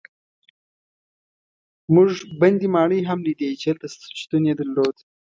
موږ 1.93 2.09
بندي 2.39 2.67
ماڼۍ 2.75 3.01
هم 3.09 3.19
لیدې 3.27 3.49
چې 3.59 3.65
هلته 3.71 3.87
شتون 4.21 4.41
یې 4.49 4.53
درلود. 4.59 4.95